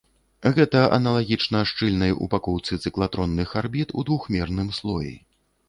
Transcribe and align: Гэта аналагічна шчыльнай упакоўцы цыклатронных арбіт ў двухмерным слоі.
Гэта 0.55 0.79
аналагічна 0.97 1.59
шчыльнай 1.73 2.11
упакоўцы 2.27 2.79
цыклатронных 2.87 3.49
арбіт 3.63 3.89
ў 3.91 4.11
двухмерным 4.11 4.77
слоі. 4.83 5.17